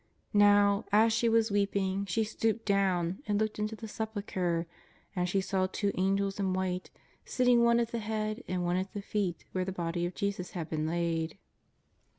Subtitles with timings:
[0.33, 4.65] Now, as she was weeping, she stooped down and looked into the Sepulchre:
[5.15, 6.89] and she saw two Angels in white,
[7.23, 10.53] sitting one at the head and one at the feet where the Body of Jesus
[10.57, 11.37] had been laid.